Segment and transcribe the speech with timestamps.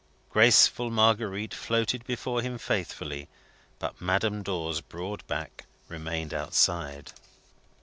[0.31, 3.29] Graceful Marguerite floated before him faithfully,
[3.77, 7.11] but Madame Dor's broad back remained outside.